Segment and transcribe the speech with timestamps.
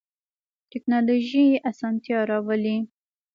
[0.71, 2.77] تکنالوژی اسانتیا راولی